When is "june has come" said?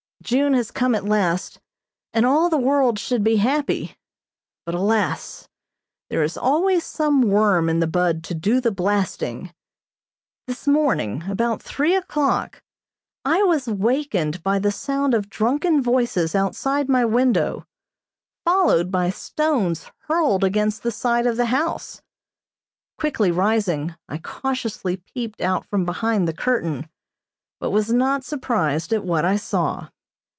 0.23-0.93